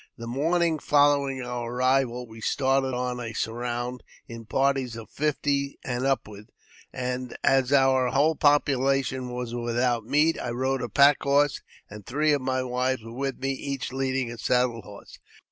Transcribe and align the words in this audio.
The 0.17 0.25
morning 0.25 0.79
following 0.79 1.43
our 1.43 1.71
arrival 1.71 2.25
we 2.25 2.41
started 2.41 2.95
on 2.95 3.19
a 3.19 3.33
surround, 3.33 4.01
in 4.27 4.45
parties 4.47 4.95
of 4.95 5.11
fifty 5.11 5.77
and 5.83 6.07
upward, 6.07 6.49
as 6.91 7.71
our 7.71 8.09
whole 8.09 8.35
popu 8.35 8.77
lation 8.79 9.31
was 9.31 9.53
without 9.53 10.03
meat. 10.03 10.39
I 10.41 10.49
rode 10.49 10.81
a 10.81 10.89
pack 10.89 11.21
horse, 11.21 11.61
and 11.87 12.03
three 12.03 12.33
of 12.33 12.41
my 12.41 12.63
wives 12.63 13.03
were 13.03 13.11
with 13.13 13.37
me, 13.37 13.51
each 13.51 13.93
leading 13.93 14.31
a 14.31 14.39
saddle 14.39 14.81
horse. 14.81 15.19